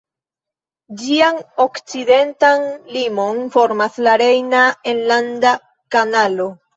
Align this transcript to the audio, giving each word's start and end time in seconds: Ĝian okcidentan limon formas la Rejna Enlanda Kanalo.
Ĝian 1.01 1.35
okcidentan 1.65 2.65
limon 2.95 3.41
formas 3.57 3.99
la 4.07 4.15
Rejna 4.23 4.63
Enlanda 4.95 5.53
Kanalo. 5.97 6.49